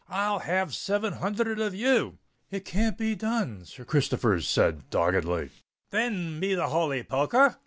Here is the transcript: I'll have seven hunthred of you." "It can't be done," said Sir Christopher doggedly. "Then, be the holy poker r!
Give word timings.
I'll 0.09 0.39
have 0.39 0.73
seven 0.73 1.13
hunthred 1.13 1.59
of 1.63 1.75
you." 1.75 2.17
"It 2.49 2.65
can't 2.65 2.97
be 2.97 3.13
done," 3.13 3.65
said 3.65 3.75
Sir 3.75 3.85
Christopher 3.85 4.41
doggedly. 4.89 5.51
"Then, 5.91 6.39
be 6.39 6.55
the 6.55 6.69
holy 6.69 7.03
poker 7.03 7.37
r! 7.37 7.59